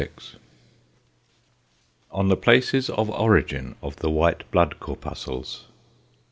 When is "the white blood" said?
3.97-4.79